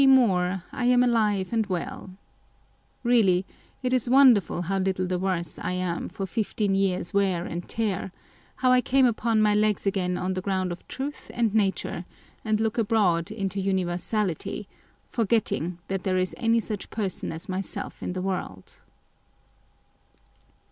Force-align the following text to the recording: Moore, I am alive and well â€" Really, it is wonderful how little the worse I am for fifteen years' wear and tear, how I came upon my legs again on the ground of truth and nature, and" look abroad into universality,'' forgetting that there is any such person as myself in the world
Moore, 0.03 0.63
I 0.71 0.85
am 0.85 1.03
alive 1.03 1.53
and 1.53 1.67
well 1.67 2.09
â€" 2.11 2.15
Really, 3.03 3.45
it 3.83 3.93
is 3.93 4.09
wonderful 4.09 4.63
how 4.63 4.79
little 4.79 5.05
the 5.05 5.19
worse 5.19 5.59
I 5.59 5.73
am 5.73 6.09
for 6.09 6.25
fifteen 6.25 6.73
years' 6.73 7.13
wear 7.13 7.45
and 7.45 7.69
tear, 7.69 8.11
how 8.55 8.71
I 8.71 8.81
came 8.81 9.05
upon 9.05 9.43
my 9.43 9.53
legs 9.53 9.85
again 9.85 10.17
on 10.17 10.33
the 10.33 10.41
ground 10.41 10.71
of 10.71 10.87
truth 10.87 11.29
and 11.35 11.53
nature, 11.53 12.05
and" 12.43 12.59
look 12.59 12.79
abroad 12.79 13.29
into 13.29 13.61
universality,'' 13.61 14.67
forgetting 15.05 15.77
that 15.87 16.01
there 16.01 16.17
is 16.17 16.33
any 16.35 16.59
such 16.61 16.89
person 16.89 17.31
as 17.31 17.47
myself 17.47 18.01
in 18.01 18.13
the 18.13 18.23
world 18.23 18.77